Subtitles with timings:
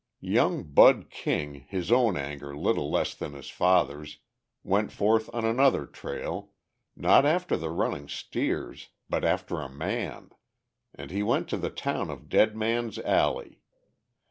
[0.23, 4.17] Young Bud King, his own anger little less than his father's,
[4.63, 6.53] went forth on another trail,
[6.95, 10.31] not after the running steers but after a man.
[10.95, 13.61] And he went to the town of Dead Man's Alley.